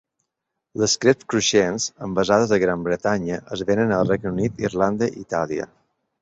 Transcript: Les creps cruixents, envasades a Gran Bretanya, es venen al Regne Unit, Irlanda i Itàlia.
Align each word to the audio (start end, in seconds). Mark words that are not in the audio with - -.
Les 0.83 0.93
creps 1.03 1.27
cruixents, 1.33 1.85
envasades 2.07 2.53
a 2.57 2.59
Gran 2.63 2.87
Bretanya, 2.87 3.37
es 3.57 3.63
venen 3.69 3.95
al 3.99 4.11
Regne 4.15 4.33
Unit, 4.33 4.57
Irlanda 4.71 5.11
i 5.13 5.25
Itàlia. 5.27 5.71